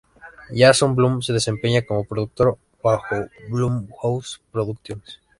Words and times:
Jason 0.49 0.95
Blum 0.95 1.21
se 1.21 1.31
desempeña 1.31 1.83
como 1.83 2.05
productor 2.05 2.57
bajo 2.81 3.25
Blumhouse 3.51 4.41
Productions. 4.51 5.21